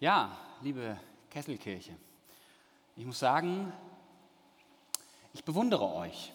[0.00, 1.92] Ja, liebe Kesselkirche,
[2.96, 3.70] ich muss sagen,
[5.34, 6.32] ich bewundere euch.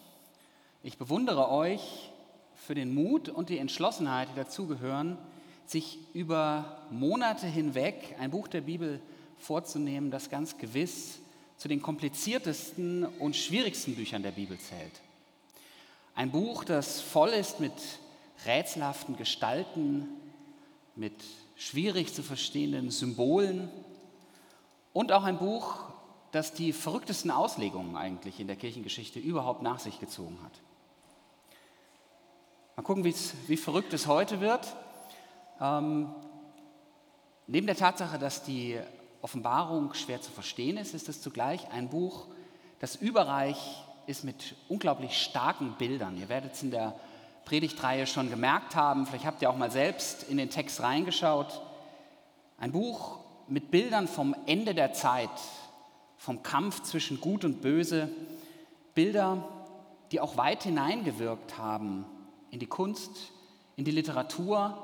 [0.84, 2.12] Ich bewundere euch
[2.54, 5.18] für den Mut und die Entschlossenheit, die dazugehören,
[5.66, 9.00] sich über Monate hinweg ein Buch der Bibel
[9.36, 11.18] vorzunehmen, das ganz gewiss
[11.56, 15.00] zu den kompliziertesten und schwierigsten Büchern der Bibel zählt.
[16.14, 17.72] Ein Buch, das voll ist mit
[18.46, 20.06] rätselhaften Gestalten,
[20.94, 21.20] mit
[21.56, 23.70] schwierig zu verstehenden Symbolen
[24.92, 25.80] und auch ein Buch,
[26.32, 30.52] das die verrücktesten Auslegungen eigentlich in der Kirchengeschichte überhaupt nach sich gezogen hat.
[32.76, 34.76] Mal gucken, wie verrückt es heute wird.
[35.60, 36.14] Ähm,
[37.46, 38.78] neben der Tatsache, dass die
[39.22, 42.26] Offenbarung schwer zu verstehen ist, ist es zugleich ein Buch,
[42.80, 46.18] das überreich ist mit unglaublich starken Bildern.
[46.18, 47.00] Ihr werdet es in der
[47.46, 51.62] Predigtreihe schon gemerkt haben, vielleicht habt ihr auch mal selbst in den Text reingeschaut.
[52.58, 55.30] Ein Buch mit Bildern vom Ende der Zeit,
[56.18, 58.10] vom Kampf zwischen Gut und Böse.
[58.94, 59.48] Bilder,
[60.10, 62.04] die auch weit hineingewirkt haben
[62.50, 63.10] in die Kunst,
[63.76, 64.76] in die Literatur,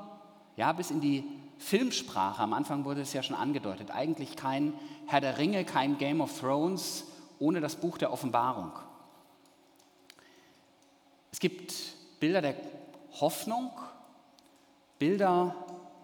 [0.55, 1.25] ja, bis in die
[1.57, 2.41] Filmsprache.
[2.41, 3.91] Am Anfang wurde es ja schon angedeutet.
[3.91, 4.73] Eigentlich kein
[5.07, 7.05] Herr der Ringe, kein Game of Thrones
[7.39, 8.71] ohne das Buch der Offenbarung.
[11.31, 11.73] Es gibt
[12.23, 12.55] Bilder der
[13.19, 13.69] Hoffnung,
[14.97, 15.53] Bilder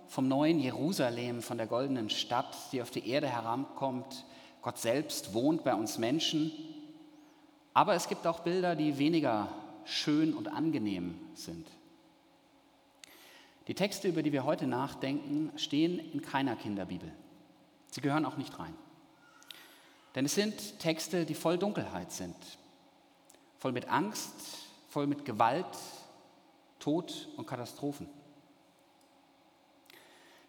[0.09, 4.25] vom neuen Jerusalem, von der goldenen Stadt, die auf die Erde herankommt.
[4.61, 6.51] Gott selbst wohnt bei uns Menschen.
[7.73, 9.47] Aber es gibt auch Bilder, die weniger
[9.85, 11.65] schön und angenehm sind.
[13.69, 17.09] Die Texte, über die wir heute nachdenken, stehen in keiner Kinderbibel.
[17.91, 18.75] Sie gehören auch nicht rein.
[20.15, 22.35] Denn es sind Texte, die voll Dunkelheit sind,
[23.57, 24.33] voll mit Angst,
[24.89, 25.65] voll mit Gewalt,
[26.79, 28.09] Tod und Katastrophen.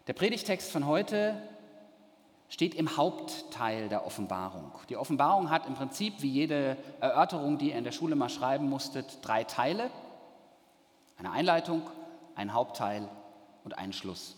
[0.06, 1.40] Der Predigtext von heute
[2.48, 4.72] steht im Hauptteil der Offenbarung.
[4.88, 8.68] Die Offenbarung hat im Prinzip, wie jede Erörterung, die ihr in der Schule mal schreiben
[8.68, 9.90] musstet, drei Teile.
[11.16, 11.82] Eine Einleitung,
[12.34, 13.08] ein Hauptteil
[13.64, 14.36] und einen Schluss.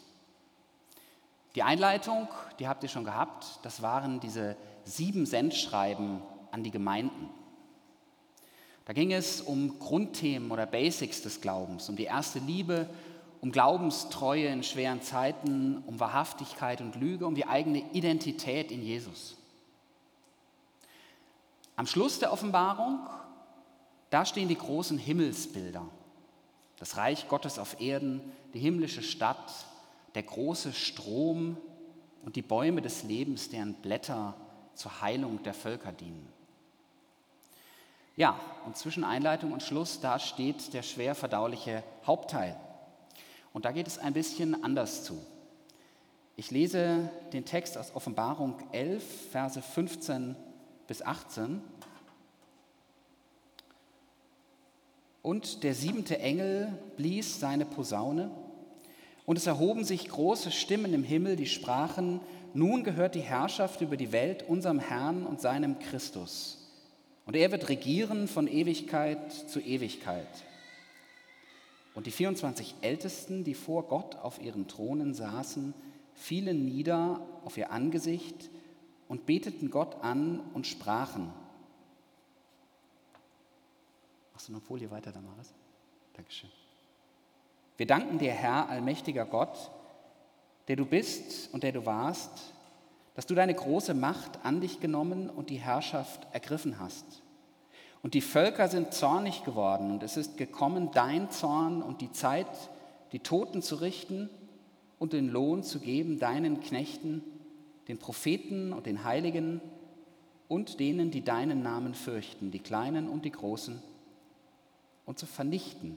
[1.55, 7.31] Die Einleitung, die habt ihr schon gehabt, das waren diese sieben Sendschreiben an die Gemeinden.
[8.85, 12.89] Da ging es um Grundthemen oder Basics des Glaubens, um die erste Liebe,
[13.41, 19.37] um Glaubenstreue in schweren Zeiten, um Wahrhaftigkeit und Lüge, um die eigene Identität in Jesus.
[21.77, 23.01] Am Schluss der Offenbarung,
[24.11, 25.85] da stehen die großen Himmelsbilder.
[26.79, 28.21] Das Reich Gottes auf Erden,
[28.55, 29.53] die himmlische Stadt,
[30.15, 31.57] der große Strom
[32.25, 34.35] und die Bäume des Lebens, deren Blätter
[34.75, 36.32] zur Heilung der Völker dienen.
[38.17, 42.57] Ja, und zwischen Einleitung und Schluss, da steht der schwer verdauliche Hauptteil.
[43.55, 45.19] Und da geht es ein bisschen anders zu.
[46.37, 50.37] Ich lese den Text aus Offenbarung 11, Verse 15
[50.87, 51.63] bis 18.
[55.23, 58.31] Und der siebente Engel blies seine Posaune,
[59.25, 62.21] und es erhoben sich große Stimmen im Himmel, die sprachen,
[62.55, 66.62] nun gehört die Herrschaft über die Welt unserem Herrn und seinem Christus
[67.27, 70.29] und er wird regieren von Ewigkeit zu Ewigkeit.
[71.95, 75.75] Und die 24 Ältesten, die vor Gott auf ihren Thronen saßen,
[76.15, 78.51] fielen nieder auf ihr Angesicht
[79.09, 81.33] und beteten Gott an und sprachen.
[84.33, 85.53] Machst du noch Folie weiter, Damaris?
[86.15, 86.51] Dankeschön.
[87.77, 89.71] Wir danken dir, Herr, allmächtiger Gott,
[90.69, 92.53] der du bist und der du warst,
[93.15, 97.23] dass du deine große Macht an dich genommen und die Herrschaft ergriffen hast.
[98.03, 102.49] Und die Völker sind zornig geworden und es ist gekommen dein Zorn und die Zeit,
[103.13, 104.29] die Toten zu richten
[104.99, 107.23] und den Lohn zu geben deinen Knechten,
[107.89, 109.61] den Propheten und den Heiligen
[110.49, 113.83] und denen, die deinen Namen fürchten, die Kleinen und die Großen,
[115.05, 115.97] und zu vernichten,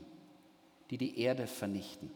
[0.89, 2.09] die die Erde vernichten.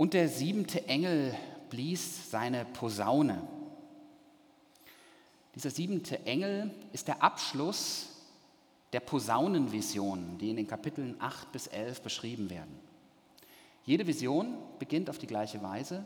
[0.00, 1.36] Und der siebente Engel
[1.68, 3.46] blies seine Posaune.
[5.54, 8.08] Dieser siebente Engel ist der Abschluss
[8.94, 12.80] der Posaunenvisionen, die in den Kapiteln 8 bis 11 beschrieben werden.
[13.84, 16.02] Jede Vision beginnt auf die gleiche Weise.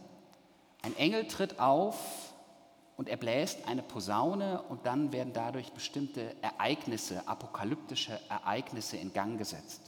[0.83, 2.35] Ein Engel tritt auf
[2.97, 9.39] und er bläst eine Posaune und dann werden dadurch bestimmte Ereignisse, apokalyptische Ereignisse in Gang
[9.39, 9.83] gesetzt.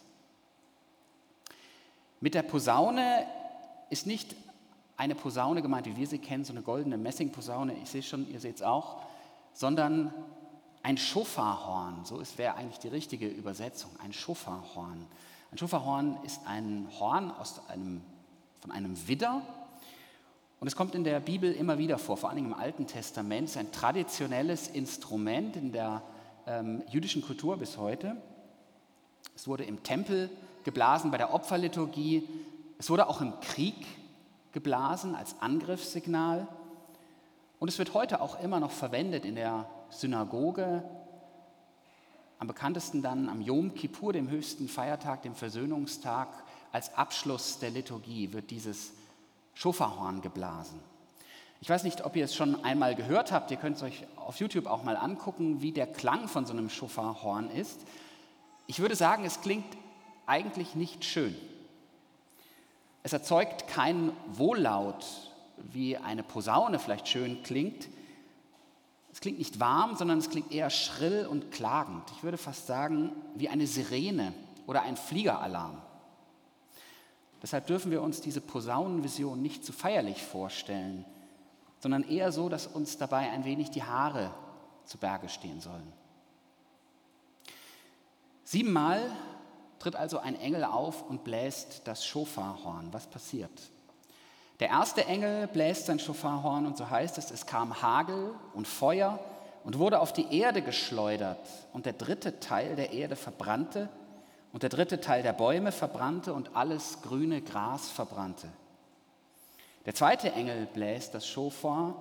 [2.21, 3.27] Mit der Posaune
[3.91, 4.35] ist nicht
[4.97, 8.41] eine Posaune gemeint, wie wir sie kennen, so eine goldene Messingposaune, ich sehe schon, ihr
[8.41, 9.03] seht es auch,
[9.53, 10.13] sondern
[10.83, 15.07] ein Schofarhorn, so wäre eigentlich die richtige Übersetzung, ein Schofarhorn.
[15.51, 18.03] Ein Schofarhorn ist ein Horn aus einem,
[18.61, 19.43] von einem Widder
[20.59, 23.49] Und es kommt in der Bibel immer wieder vor, vor allem im Alten Testament.
[23.49, 26.03] Es ist ein traditionelles Instrument in der
[26.47, 28.17] ähm, jüdischen Kultur bis heute.
[29.35, 30.31] Es wurde im Tempel
[30.65, 32.29] geblasen bei der Opferliturgie.
[32.79, 33.87] Es wurde auch im Krieg
[34.53, 36.49] geblasen als Angriffssignal.
[37.59, 40.83] Und es wird heute auch immer noch verwendet in der Synagoge.
[42.39, 46.29] Am bekanntesten dann am Yom Kippur, dem höchsten Feiertag, dem Versöhnungstag,
[46.73, 48.93] als Abschluss der Liturgie wird dieses
[49.55, 50.79] Schoferhorn geblasen.
[51.63, 53.51] Ich weiß nicht, ob ihr es schon einmal gehört habt.
[53.51, 56.69] Ihr könnt es euch auf YouTube auch mal angucken, wie der Klang von so einem
[56.69, 57.81] Schoferhorn ist.
[58.67, 59.67] Ich würde sagen, es klingt
[60.27, 61.35] eigentlich nicht schön.
[63.07, 65.07] Es erzeugt keinen Wohllaut,
[65.59, 67.87] wie eine Posaune vielleicht schön klingt.
[69.13, 72.03] Es klingt nicht warm, sondern es klingt eher schrill und klagend.
[72.17, 74.33] Ich würde fast sagen, wie eine Sirene
[74.67, 75.81] oder ein Fliegeralarm.
[77.41, 81.05] Deshalb dürfen wir uns diese Posaunenvision nicht zu feierlich vorstellen,
[81.79, 84.35] sondern eher so, dass uns dabei ein wenig die Haare
[84.85, 85.93] zu Berge stehen sollen.
[88.43, 89.13] Siebenmal
[89.79, 92.89] tritt also ein Engel auf und bläst das Schofarhorn.
[92.93, 93.51] Was passiert?
[94.61, 99.19] Der erste Engel bläst sein Schofarhorn und so heißt es, es kam Hagel und Feuer
[99.65, 103.89] und wurde auf die Erde geschleudert und der dritte Teil der Erde verbrannte
[104.53, 108.49] und der dritte Teil der Bäume verbrannte und alles grüne Gras verbrannte.
[109.85, 111.95] Der zweite Engel bläst das Schofar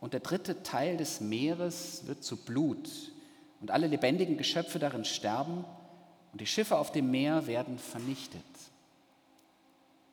[0.00, 2.88] und der dritte Teil des Meeres wird zu Blut
[3.60, 5.64] und alle lebendigen Geschöpfe darin sterben
[6.32, 8.42] und die Schiffe auf dem Meer werden vernichtet.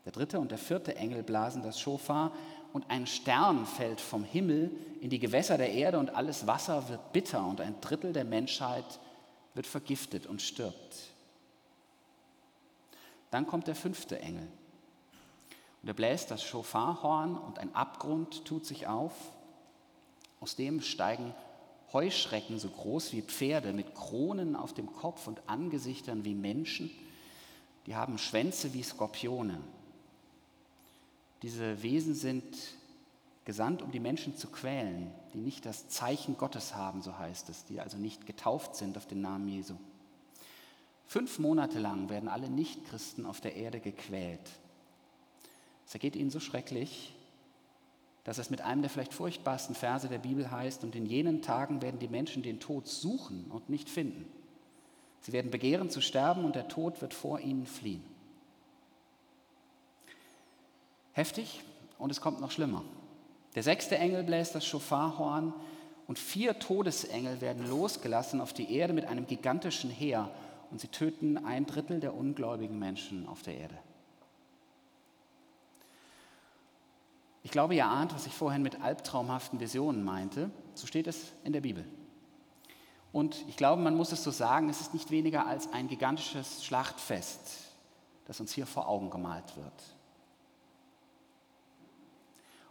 [0.06, 2.32] Der dritte und der vierte Engel blasen das Schofar
[2.74, 4.72] und ein Stern fällt vom Himmel
[5.02, 9.00] in die Gewässer der Erde und alles Wasser wird bitter und ein Drittel der Menschheit
[9.54, 11.12] wird vergiftet und stirbt.
[13.32, 14.48] Dann kommt der fünfte Engel
[15.82, 19.14] und er bläst das Schofarhorn und ein Abgrund tut sich auf.
[20.40, 21.34] Aus dem steigen
[21.94, 26.92] Heuschrecken so groß wie Pferde mit Kronen auf dem Kopf und Angesichtern wie Menschen.
[27.86, 29.60] Die haben Schwänze wie Skorpione.
[31.42, 32.44] Diese Wesen sind
[33.46, 37.64] gesandt, um die Menschen zu quälen, die nicht das Zeichen Gottes haben, so heißt es,
[37.64, 39.76] die also nicht getauft sind auf den Namen Jesu.
[41.08, 44.42] Fünf Monate lang werden alle Nichtchristen auf der Erde gequält.
[45.86, 47.16] Es ergeht ihnen so schrecklich,
[48.28, 51.82] dass es mit einem der vielleicht furchtbarsten Verse der Bibel heißt, und in jenen Tagen
[51.82, 54.26] werden die Menschen den Tod suchen und nicht finden.
[55.22, 58.04] Sie werden begehren zu sterben und der Tod wird vor ihnen fliehen.
[61.14, 61.64] Heftig
[61.98, 62.84] und es kommt noch schlimmer.
[63.56, 65.54] Der sechste Engel bläst das Schofarhorn
[66.06, 70.30] und vier Todesengel werden losgelassen auf die Erde mit einem gigantischen Heer
[70.70, 73.78] und sie töten ein Drittel der ungläubigen Menschen auf der Erde.
[77.44, 80.52] Ich glaube, ihr ahnt, was ich vorhin mit albtraumhaften Visionen meinte.
[80.74, 81.86] So steht es in der Bibel.
[83.12, 86.66] Und ich glaube, man muss es so sagen, es ist nicht weniger als ein gigantisches
[86.66, 87.40] Schlachtfest,
[88.26, 89.84] das uns hier vor Augen gemalt wird.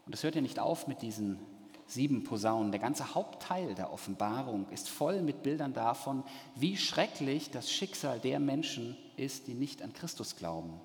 [0.04, 1.40] Und es hört ja nicht auf mit diesen
[1.86, 2.70] sieben Posaunen.
[2.70, 6.22] Der ganze Hauptteil der Offenbarung ist voll mit Bildern davon,
[6.54, 10.80] wie schrecklich das Schicksal der Menschen ist, die nicht an Christus glauben.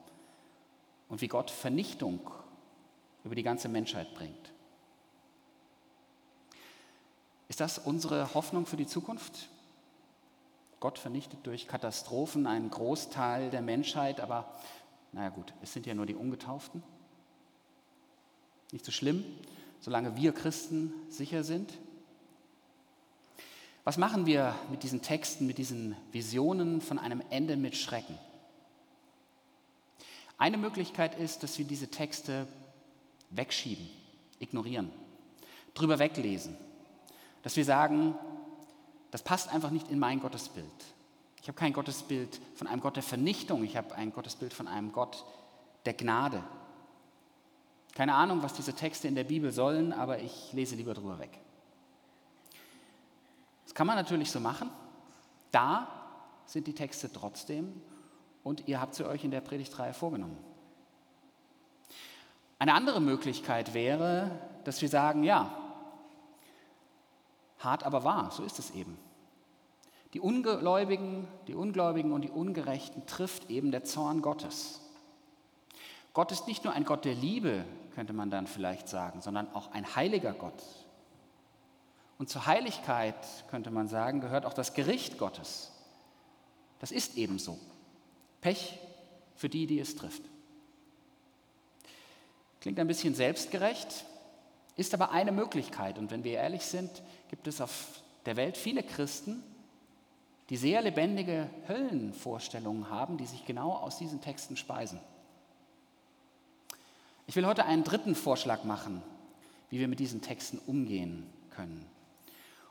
[1.07, 2.21] Und wie Gott Vernichtung
[3.23, 4.51] über die ganze Menschheit bringt.
[7.47, 9.49] Ist das unsere Hoffnung für die Zukunft?
[10.79, 14.51] Gott vernichtet durch Katastrophen einen Großteil der Menschheit, aber
[15.11, 16.81] naja gut, es sind ja nur die Ungetauften.
[18.71, 19.25] Nicht so schlimm,
[19.81, 21.73] solange wir Christen sicher sind.
[23.83, 28.17] Was machen wir mit diesen Texten, mit diesen Visionen von einem Ende mit Schrecken?
[30.37, 32.47] Eine Möglichkeit ist, dass wir diese Texte
[33.31, 33.89] wegschieben,
[34.39, 34.91] ignorieren,
[35.73, 36.57] drüber weglesen.
[37.43, 38.15] Dass wir sagen,
[39.09, 40.65] das passt einfach nicht in mein Gottesbild.
[41.41, 44.91] Ich habe kein Gottesbild von einem Gott der Vernichtung, ich habe ein Gottesbild von einem
[44.91, 45.25] Gott
[45.85, 46.43] der Gnade.
[47.95, 51.37] Keine Ahnung, was diese Texte in der Bibel sollen, aber ich lese lieber drüber weg.
[53.65, 54.69] Das kann man natürlich so machen.
[55.51, 55.87] Da
[56.45, 57.81] sind die Texte trotzdem
[58.43, 60.37] und ihr habt sie euch in der Predigtreihe vorgenommen.
[62.61, 64.29] Eine andere Möglichkeit wäre,
[64.65, 65.51] dass wir sagen, ja,
[67.57, 68.99] hart aber wahr, so ist es eben.
[70.13, 74.79] Die Ungläubigen, die Ungläubigen und die Ungerechten trifft eben der Zorn Gottes.
[76.13, 77.65] Gott ist nicht nur ein Gott der Liebe,
[77.95, 80.61] könnte man dann vielleicht sagen, sondern auch ein heiliger Gott.
[82.19, 83.15] Und zur Heiligkeit,
[83.49, 85.71] könnte man sagen, gehört auch das Gericht Gottes.
[86.77, 87.57] Das ist eben so.
[88.39, 88.77] Pech
[89.35, 90.21] für die, die es trifft.
[92.61, 94.05] Klingt ein bisschen selbstgerecht,
[94.77, 95.97] ist aber eine Möglichkeit.
[95.97, 96.89] Und wenn wir ehrlich sind,
[97.29, 99.43] gibt es auf der Welt viele Christen,
[100.49, 104.99] die sehr lebendige Höllenvorstellungen haben, die sich genau aus diesen Texten speisen.
[107.25, 109.01] Ich will heute einen dritten Vorschlag machen,
[109.69, 111.85] wie wir mit diesen Texten umgehen können.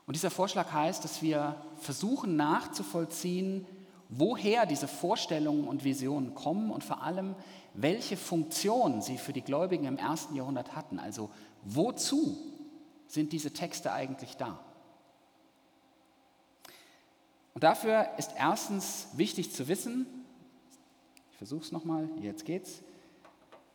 [0.06, 3.66] Und dieser Vorschlag heißt, dass wir versuchen nachzuvollziehen,
[4.10, 7.36] woher diese Vorstellungen und Visionen kommen und vor allem,
[7.74, 10.98] welche Funktion sie für die Gläubigen im ersten Jahrhundert hatten.
[10.98, 11.30] Also
[11.62, 12.36] wozu
[13.06, 14.58] sind diese Texte eigentlich da?
[17.54, 20.06] Und dafür ist erstens wichtig zu wissen,
[21.30, 22.82] ich versuche es nochmal, jetzt geht's,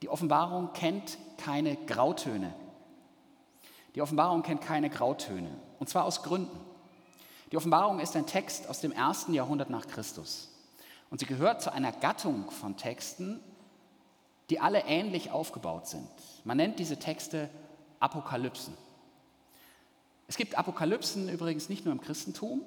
[0.02, 2.54] die Offenbarung kennt keine Grautöne.
[3.96, 5.50] Die Offenbarung kennt keine Grautöne.
[5.80, 6.60] Und zwar aus Gründen.
[7.56, 10.50] Die Offenbarung ist ein Text aus dem ersten Jahrhundert nach Christus.
[11.10, 13.40] Und sie gehört zu einer Gattung von Texten,
[14.50, 16.10] die alle ähnlich aufgebaut sind.
[16.44, 17.50] Man nennt diese Texte
[18.02, 18.74] Apokalypsen.
[20.28, 22.62] Es gibt Apokalypsen übrigens nicht nur im Christentum,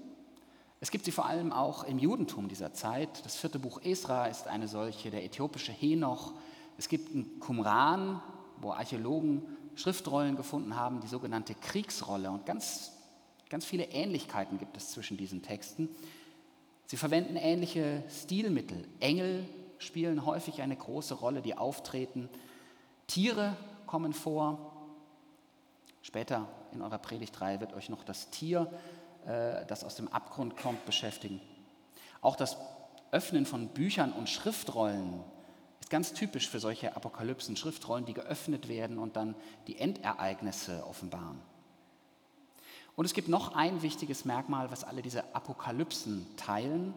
[0.81, 3.27] es gibt sie vor allem auch im Judentum dieser Zeit.
[3.27, 6.33] Das vierte Buch Esra ist eine solche, der äthiopische Henoch.
[6.79, 8.23] Es gibt ein Qumran,
[8.63, 9.43] wo Archäologen
[9.75, 12.31] Schriftrollen gefunden haben, die sogenannte Kriegsrolle.
[12.31, 12.93] Und ganz,
[13.51, 15.89] ganz viele Ähnlichkeiten gibt es zwischen diesen Texten.
[16.87, 18.87] Sie verwenden ähnliche Stilmittel.
[19.01, 19.45] Engel
[19.79, 22.29] spielen häufig eine große Rolle, die auftreten.
[23.07, 24.73] Tiere kommen vor.
[26.03, 28.71] Später in eurer Predigtreihe wird euch noch das Tier
[29.29, 31.41] äh, das aus dem Abgrund kommt, beschäftigen.
[32.21, 32.57] Auch das
[33.11, 35.21] Öffnen von Büchern und Schriftrollen
[35.81, 39.35] ist ganz typisch für solche Apokalypsen, Schriftrollen, die geöffnet werden und dann
[39.67, 41.41] die Endereignisse offenbaren.
[42.99, 46.93] Und es gibt noch ein wichtiges Merkmal, was alle diese Apokalypsen teilen.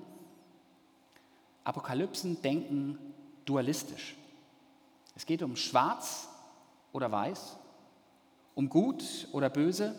[1.63, 2.97] Apokalypsen denken
[3.45, 4.15] dualistisch.
[5.15, 6.27] Es geht um schwarz
[6.91, 7.55] oder weiß,
[8.55, 9.93] um gut oder böse,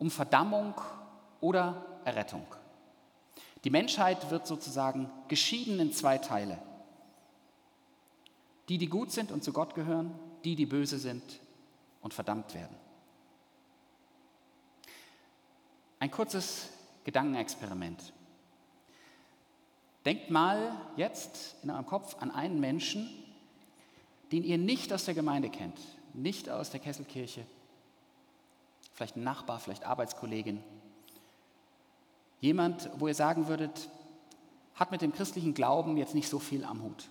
[0.00, 0.74] um Verdammung
[1.40, 2.44] oder Errettung.
[3.62, 6.58] Die Menschheit wird sozusagen geschieden in zwei Teile.
[8.68, 10.12] Die, die gut sind und zu Gott gehören,
[10.42, 11.22] die, die böse sind
[12.00, 12.81] und verdammt werden.
[16.02, 16.68] Ein kurzes
[17.04, 18.12] Gedankenexperiment.
[20.04, 23.08] Denkt mal jetzt in eurem Kopf an einen Menschen,
[24.32, 25.78] den ihr nicht aus der Gemeinde kennt,
[26.12, 27.46] nicht aus der Kesselkirche,
[28.92, 30.64] vielleicht ein Nachbar, vielleicht Arbeitskollegin,
[32.40, 33.88] Jemand, wo ihr sagen würdet,
[34.74, 37.08] hat mit dem christlichen Glauben jetzt nicht so viel am Hut.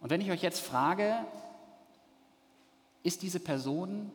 [0.00, 1.24] Und wenn ich euch jetzt frage,
[3.04, 4.10] ist diese Person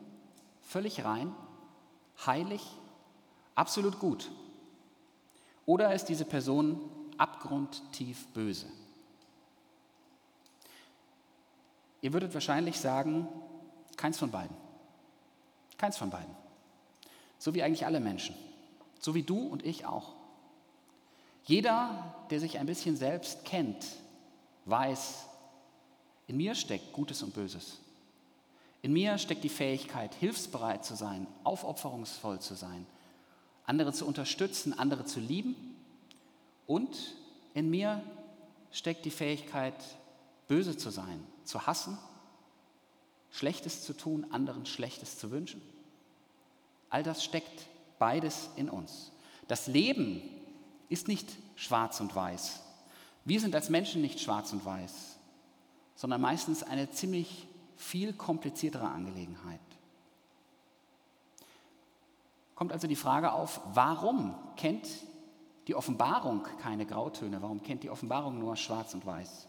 [0.59, 1.33] völlig rein,
[2.25, 2.61] heilig,
[3.55, 4.31] absolut gut?
[5.65, 8.67] Oder ist diese Person abgrundtief böse?
[12.01, 13.27] Ihr würdet wahrscheinlich sagen,
[13.97, 14.55] keins von beiden.
[15.77, 16.33] Keins von beiden.
[17.37, 18.35] So wie eigentlich alle Menschen.
[18.99, 20.13] So wie du und ich auch.
[21.45, 23.85] Jeder, der sich ein bisschen selbst kennt,
[24.65, 25.25] weiß,
[26.27, 27.79] in mir steckt Gutes und Böses.
[28.81, 32.85] In mir steckt die Fähigkeit, hilfsbereit zu sein, aufopferungsvoll zu sein,
[33.65, 35.55] andere zu unterstützen, andere zu lieben.
[36.65, 37.15] Und
[37.53, 38.01] in mir
[38.71, 39.75] steckt die Fähigkeit,
[40.47, 41.97] böse zu sein, zu hassen,
[43.31, 45.61] Schlechtes zu tun, anderen Schlechtes zu wünschen.
[46.89, 47.67] All das steckt
[47.99, 49.11] beides in uns.
[49.47, 50.21] Das Leben
[50.89, 52.61] ist nicht schwarz und weiß.
[53.25, 55.17] Wir sind als Menschen nicht schwarz und weiß,
[55.95, 59.59] sondern meistens eine ziemlich viel kompliziertere Angelegenheit.
[62.55, 64.87] Kommt also die Frage auf, warum kennt
[65.67, 67.41] die Offenbarung keine Grautöne?
[67.41, 69.47] Warum kennt die Offenbarung nur schwarz und weiß?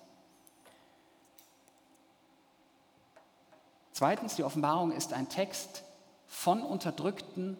[3.92, 5.82] Zweitens, die Offenbarung ist ein Text
[6.26, 7.56] von Unterdrückten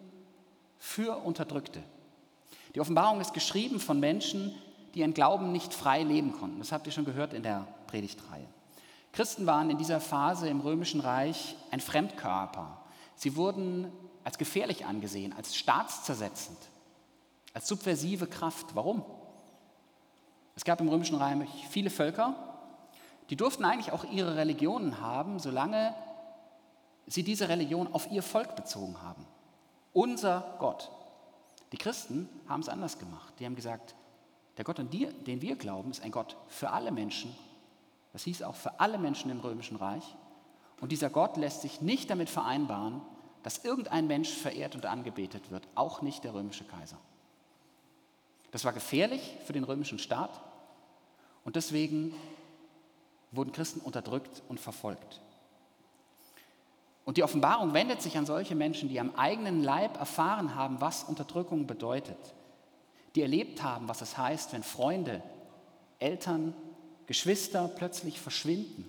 [0.77, 1.83] für Unterdrückte.
[2.75, 4.53] Die Offenbarung ist geschrieben von Menschen,
[4.93, 6.59] die ihren Glauben nicht frei leben konnten.
[6.59, 8.47] Das habt ihr schon gehört in der Predigtreihe.
[9.11, 12.77] Christen waren in dieser Phase im Römischen Reich ein Fremdkörper.
[13.15, 13.91] Sie wurden
[14.23, 16.57] als gefährlich angesehen, als staatszersetzend,
[17.53, 18.75] als subversive Kraft.
[18.75, 19.03] Warum?
[20.55, 22.35] Es gab im Römischen Reich viele Völker,
[23.29, 25.93] die durften eigentlich auch ihre Religionen haben, solange
[27.07, 29.25] sie diese Religion auf ihr Volk bezogen haben.
[29.93, 30.91] Unser Gott.
[31.71, 33.33] Die Christen haben es anders gemacht.
[33.39, 33.95] Die haben gesagt,
[34.57, 37.35] der Gott, an den wir glauben, ist ein Gott für alle Menschen.
[38.13, 40.03] Das hieß auch für alle Menschen im Römischen Reich.
[40.81, 43.01] Und dieser Gott lässt sich nicht damit vereinbaren,
[43.43, 46.97] dass irgendein Mensch verehrt und angebetet wird, auch nicht der römische Kaiser.
[48.51, 50.41] Das war gefährlich für den römischen Staat
[51.45, 52.15] und deswegen
[53.31, 55.21] wurden Christen unterdrückt und verfolgt.
[57.05, 61.03] Und die Offenbarung wendet sich an solche Menschen, die am eigenen Leib erfahren haben, was
[61.03, 62.17] Unterdrückung bedeutet,
[63.15, 65.23] die erlebt haben, was es heißt, wenn Freunde,
[65.99, 66.53] Eltern,
[67.09, 68.85] Geschwister plötzlich verschwinden,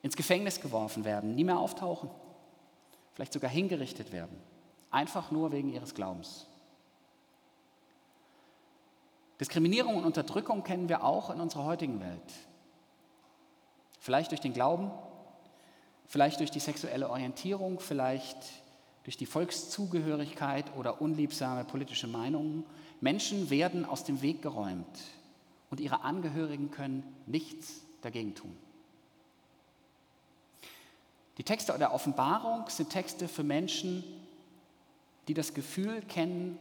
[0.00, 2.08] ins Gefängnis geworfen werden, nie mehr auftauchen,
[3.14, 4.38] vielleicht sogar hingerichtet werden,
[4.92, 6.46] einfach nur wegen ihres Glaubens.
[9.40, 12.32] Diskriminierung und Unterdrückung kennen wir auch in unserer heutigen Welt.
[13.98, 14.92] Vielleicht durch den Glauben,
[16.06, 18.38] vielleicht durch die sexuelle Orientierung, vielleicht
[19.02, 22.64] durch die Volkszugehörigkeit oder unliebsame politische Meinungen.
[23.00, 24.86] Menschen werden aus dem Weg geräumt
[25.72, 28.54] und ihre Angehörigen können nichts dagegen tun.
[31.38, 34.04] Die Texte der Offenbarung sind Texte für Menschen,
[35.28, 36.58] die das Gefühl kennen,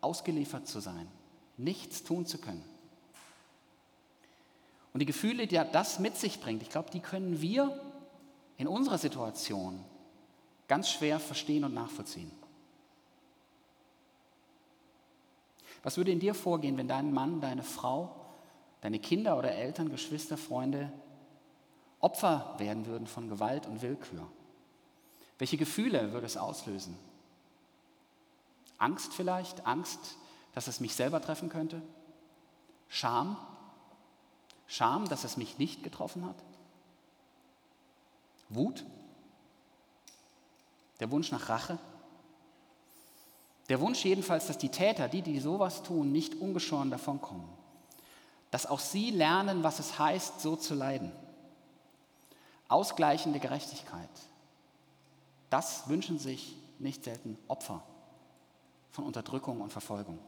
[0.00, 1.06] ausgeliefert zu sein,
[1.58, 2.64] nichts tun zu können.
[4.94, 7.78] Und die Gefühle, die das mit sich bringt, ich glaube, die können wir
[8.56, 9.84] in unserer Situation
[10.68, 12.30] ganz schwer verstehen und nachvollziehen.
[15.82, 18.23] Was würde in dir vorgehen, wenn dein Mann, deine Frau,
[18.84, 20.92] deine Kinder oder Eltern, Geschwister, Freunde
[22.00, 24.26] Opfer werden würden von Gewalt und Willkür?
[25.38, 26.94] Welche Gefühle würde es auslösen?
[28.76, 29.66] Angst vielleicht?
[29.66, 30.16] Angst,
[30.52, 31.80] dass es mich selber treffen könnte?
[32.88, 33.38] Scham?
[34.66, 36.36] Scham, dass es mich nicht getroffen hat?
[38.50, 38.84] Wut,
[41.00, 41.78] der Wunsch nach Rache,
[43.70, 47.63] der Wunsch jedenfalls, dass die Täter, die, die sowas tun, nicht ungeschoren davonkommen,
[48.54, 51.10] dass auch sie lernen, was es heißt, so zu leiden.
[52.68, 54.08] Ausgleichende Gerechtigkeit,
[55.50, 57.82] das wünschen sich nicht selten Opfer
[58.92, 60.20] von Unterdrückung und Verfolgung.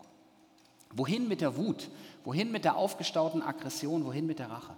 [0.90, 1.88] Wohin mit der Wut?
[2.25, 4.04] Wohin mit der aufgestauten Aggression?
[4.04, 4.76] Wohin mit der Rache?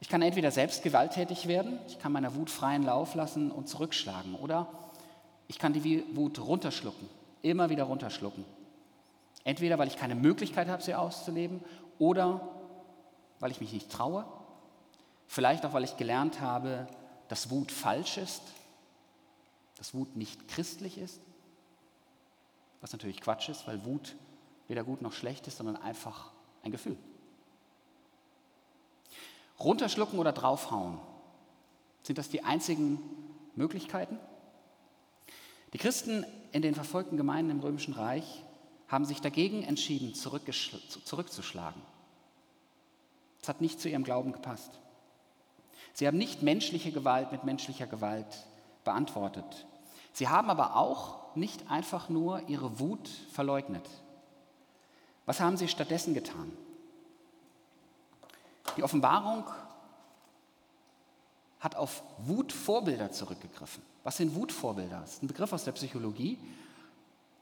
[0.00, 4.36] Ich kann entweder selbst gewalttätig werden, ich kann meiner Wut freien Lauf lassen und zurückschlagen,
[4.36, 4.68] oder
[5.48, 7.10] ich kann die Wut runterschlucken,
[7.42, 8.46] immer wieder runterschlucken.
[9.44, 11.62] Entweder weil ich keine Möglichkeit habe, sie auszuleben,
[11.98, 12.48] oder
[13.40, 14.24] weil ich mich nicht traue,
[15.26, 16.86] vielleicht auch weil ich gelernt habe,
[17.28, 18.42] dass Wut falsch ist,
[19.76, 21.20] dass Wut nicht christlich ist,
[22.80, 24.16] was natürlich Quatsch ist, weil Wut
[24.68, 26.96] weder gut noch schlecht ist, sondern einfach ein Gefühl.
[29.60, 30.98] Runterschlucken oder draufhauen.
[32.02, 32.98] Sind das die einzigen
[33.54, 34.18] Möglichkeiten?
[35.72, 38.43] Die Christen in den verfolgten Gemeinden im Römischen Reich
[38.94, 41.82] haben sich dagegen entschieden, zurückzuschlagen.
[43.42, 44.70] Es hat nicht zu ihrem Glauben gepasst.
[45.92, 48.46] Sie haben nicht menschliche Gewalt mit menschlicher Gewalt
[48.84, 49.66] beantwortet.
[50.12, 53.88] Sie haben aber auch nicht einfach nur ihre Wut verleugnet.
[55.26, 56.52] Was haben sie stattdessen getan?
[58.76, 59.44] Die Offenbarung
[61.58, 63.82] hat auf Wutvorbilder zurückgegriffen.
[64.04, 65.00] Was sind Wutvorbilder?
[65.00, 66.38] Das ist ein Begriff aus der Psychologie.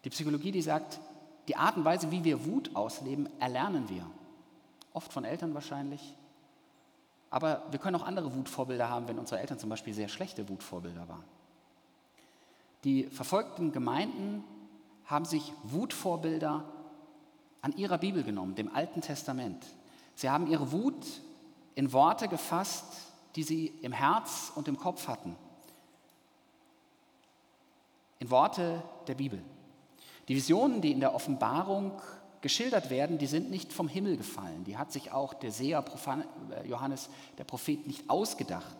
[0.04, 0.98] Die Psychologie, die sagt,
[1.48, 4.06] die Art und Weise, wie wir Wut ausleben, erlernen wir.
[4.92, 6.14] Oft von Eltern wahrscheinlich.
[7.30, 11.08] Aber wir können auch andere Wutvorbilder haben, wenn unsere Eltern zum Beispiel sehr schlechte Wutvorbilder
[11.08, 11.24] waren.
[12.84, 14.44] Die verfolgten Gemeinden
[15.06, 16.64] haben sich Wutvorbilder
[17.62, 19.64] an ihrer Bibel genommen, dem Alten Testament.
[20.14, 21.06] Sie haben ihre Wut
[21.74, 22.84] in Worte gefasst,
[23.34, 25.36] die sie im Herz und im Kopf hatten.
[28.18, 29.42] In Worte der Bibel.
[30.28, 32.00] Die Visionen, die in der Offenbarung
[32.40, 34.64] geschildert werden, die sind nicht vom Himmel gefallen.
[34.64, 37.08] Die hat sich auch der Seher äh, Johannes,
[37.38, 38.76] der Prophet, nicht ausgedacht.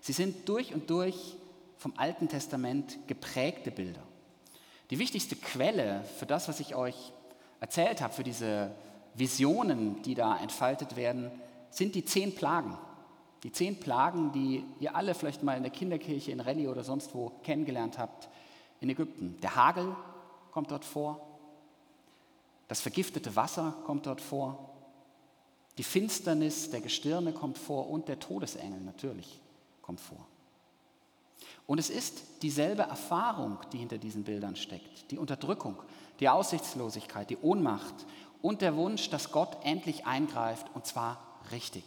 [0.00, 1.36] Sie sind durch und durch
[1.76, 4.02] vom Alten Testament geprägte Bilder.
[4.90, 7.12] Die wichtigste Quelle für das, was ich euch
[7.60, 8.70] erzählt habe, für diese
[9.14, 11.30] Visionen, die da entfaltet werden,
[11.70, 12.76] sind die zehn Plagen.
[13.42, 17.14] Die zehn Plagen, die ihr alle vielleicht mal in der Kinderkirche in Rallye oder sonst
[17.14, 18.28] wo kennengelernt habt
[18.80, 19.38] in Ägypten.
[19.42, 19.94] Der Hagel
[20.52, 21.20] kommt dort vor.
[22.68, 24.70] Das vergiftete Wasser kommt dort vor.
[25.78, 29.40] Die Finsternis der Gestirne kommt vor und der Todesengel natürlich
[29.82, 30.26] kommt vor.
[31.66, 35.10] Und es ist dieselbe Erfahrung, die hinter diesen Bildern steckt.
[35.10, 35.76] Die Unterdrückung,
[36.18, 37.94] die Aussichtslosigkeit, die Ohnmacht
[38.42, 41.84] und der Wunsch, dass Gott endlich eingreift und zwar richtig.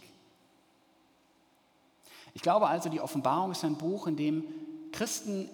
[2.34, 4.43] Ich glaube also, die Offenbarung ist ein Buch, in dem
[4.91, 5.49] Christen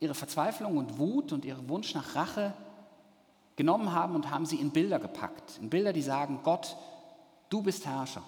[0.00, 2.52] ihre Verzweiflung und Wut und ihren Wunsch nach Rache
[3.56, 5.58] genommen haben und haben sie in Bilder gepackt.
[5.60, 6.76] In Bilder, die sagen, Gott,
[7.48, 8.22] du bist Herrscher.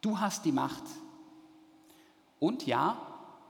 [0.00, 0.84] Du hast die Macht.
[2.38, 2.96] Und ja,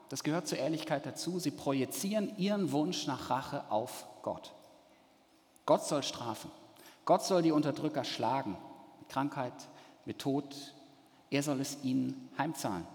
[0.09, 4.55] das gehört zur Ehrlichkeit dazu, sie projizieren ihren Wunsch nach Rache auf Gott.
[5.67, 6.51] Gott soll strafen.
[7.05, 8.57] Gott soll die Unterdrücker schlagen.
[9.01, 9.53] Mit Krankheit,
[10.05, 10.55] mit Tod.
[11.31, 12.87] Er soll es ihnen heimzahlen.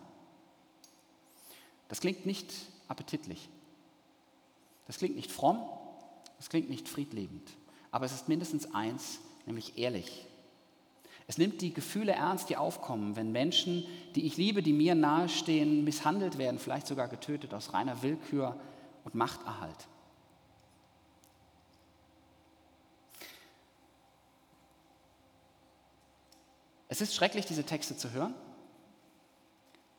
[1.89, 2.53] Das klingt nicht
[2.91, 3.49] appetitlich.
[4.85, 5.59] Das klingt nicht fromm,
[6.37, 7.49] das klingt nicht friedlebend.
[7.89, 10.27] Aber es ist mindestens eins, nämlich ehrlich.
[11.27, 15.83] Es nimmt die Gefühle ernst, die aufkommen, wenn Menschen, die ich liebe, die mir nahestehen,
[15.85, 18.59] misshandelt werden, vielleicht sogar getötet aus reiner Willkür
[19.05, 19.87] und Machterhalt.
[26.89, 28.33] Es ist schrecklich, diese Texte zu hören,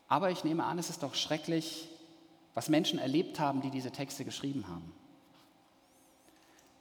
[0.08, 1.88] aber ich nehme an, es ist auch schrecklich,
[2.54, 4.92] was Menschen erlebt haben, die diese Texte geschrieben haben.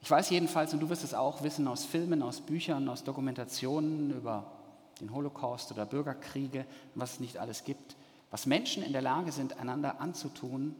[0.02, 4.10] Ich weiß jedenfalls, und du wirst es auch wissen aus Filmen, aus Büchern, aus Dokumentationen
[4.10, 4.50] über
[5.00, 7.96] den Holocaust oder Bürgerkriege, was es nicht alles gibt,
[8.30, 10.74] was Menschen in der Lage sind, einander anzutun,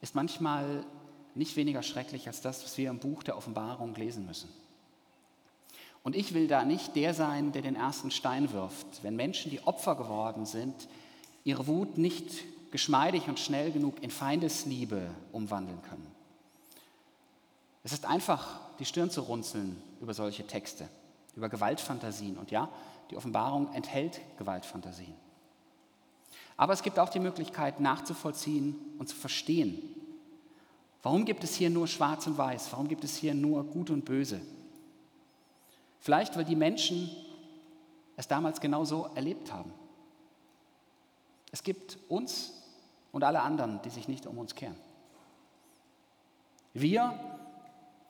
[0.00, 0.84] ist manchmal
[1.34, 4.48] nicht weniger schrecklich als das, was wir im Buch der Offenbarung lesen müssen.
[6.02, 9.64] Und ich will da nicht der sein, der den ersten Stein wirft, wenn Menschen, die
[9.66, 10.88] Opfer geworden sind,
[11.44, 16.06] ihre Wut nicht geschmeidig und schnell genug in Feindesliebe umwandeln können.
[17.84, 20.88] Es ist einfach, die Stirn zu runzeln über solche Texte,
[21.36, 22.38] über Gewaltfantasien.
[22.38, 22.68] Und ja,
[23.10, 25.14] die Offenbarung enthält Gewaltfantasien.
[26.56, 29.80] Aber es gibt auch die Möglichkeit nachzuvollziehen und zu verstehen.
[31.02, 32.72] Warum gibt es hier nur Schwarz und Weiß?
[32.72, 34.40] Warum gibt es hier nur Gut und Böse?
[36.00, 37.10] Vielleicht, weil die Menschen
[38.16, 39.72] es damals genauso erlebt haben.
[41.50, 42.61] Es gibt uns
[43.12, 44.76] und alle anderen, die sich nicht um uns kehren.
[46.74, 47.14] Wir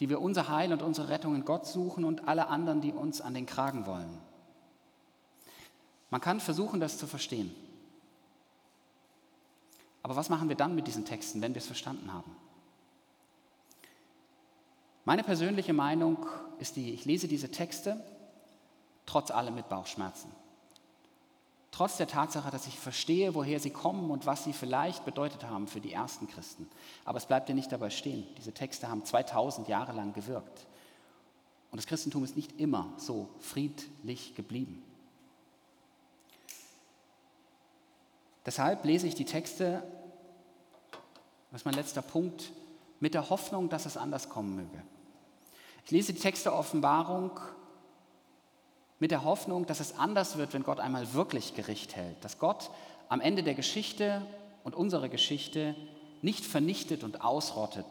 [0.02, 3.20] die wir unser Heil und unsere Rettung in Gott suchen und alle anderen, die uns
[3.20, 4.18] an den Kragen wollen.
[6.10, 7.54] Man kann versuchen, das zu verstehen.
[10.02, 12.34] Aber was machen wir dann mit diesen Texten, wenn wir es verstanden haben?
[15.04, 16.26] Meine persönliche Meinung
[16.58, 18.02] ist die, ich lese diese Texte
[19.06, 20.32] trotz allem mit Bauchschmerzen.
[21.72, 25.66] Trotz der Tatsache, dass ich verstehe, woher sie kommen und was sie vielleicht bedeutet haben
[25.66, 26.68] für die ersten Christen.
[27.06, 28.26] Aber es bleibt ja nicht dabei stehen.
[28.36, 30.66] Diese Texte haben 2000 Jahre lang gewirkt.
[31.70, 34.84] Und das Christentum ist nicht immer so friedlich geblieben.
[38.44, 39.82] Deshalb lese ich die Texte,
[41.50, 42.52] das ist mein letzter Punkt,
[43.00, 44.82] mit der Hoffnung, dass es anders kommen möge.
[45.86, 47.40] Ich lese die Texte Offenbarung
[49.02, 52.70] mit der Hoffnung, dass es anders wird, wenn Gott einmal wirklich Gericht hält, dass Gott
[53.08, 54.24] am Ende der Geschichte
[54.62, 55.74] und unserer Geschichte
[56.20, 57.84] nicht vernichtet und ausrottet,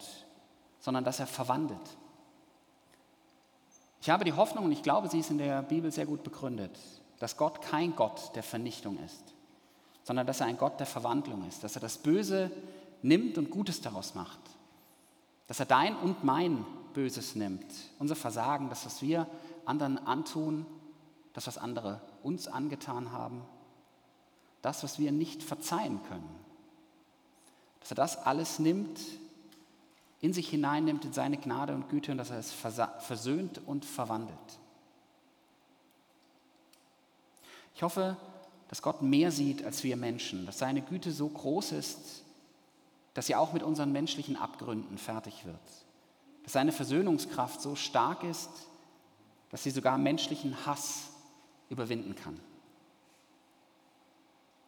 [0.79, 1.81] sondern dass er verwandelt.
[4.01, 6.79] Ich habe die Hoffnung, und ich glaube, sie ist in der Bibel sehr gut begründet,
[7.19, 9.33] dass Gott kein Gott der Vernichtung ist,
[10.03, 12.51] sondern dass er ein Gott der Verwandlung ist, dass er das Böse
[13.01, 14.39] nimmt und Gutes daraus macht,
[15.47, 17.65] dass er dein und mein Böses nimmt,
[17.99, 19.27] unser Versagen, das, was wir
[19.65, 20.65] anderen antun
[21.33, 23.41] das, was andere uns angetan haben,
[24.61, 26.29] das, was wir nicht verzeihen können.
[27.79, 28.99] Dass er das alles nimmt,
[30.19, 34.37] in sich hineinnimmt, in seine Gnade und Güte und dass er es versöhnt und verwandelt.
[37.73, 38.17] Ich hoffe,
[38.67, 42.23] dass Gott mehr sieht als wir Menschen, dass seine Güte so groß ist,
[43.13, 45.55] dass sie auch mit unseren menschlichen Abgründen fertig wird,
[46.43, 48.49] dass seine Versöhnungskraft so stark ist,
[49.49, 51.10] dass sie sogar menschlichen Hass
[51.71, 52.39] überwinden kann.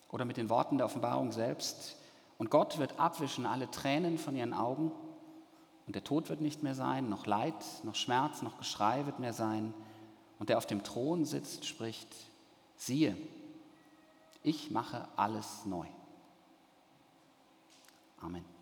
[0.10, 1.98] Oder mit den Worten der Offenbarung selbst,
[2.38, 4.92] und Gott wird abwischen alle Tränen von ihren Augen,
[5.86, 9.34] und der Tod wird nicht mehr sein, noch Leid, noch Schmerz, noch Geschrei wird mehr
[9.34, 9.74] sein,
[10.40, 12.08] und der auf dem Thron sitzt, spricht,
[12.78, 13.18] siehe,
[14.42, 15.86] ich mache alles neu.
[18.22, 18.53] Amen.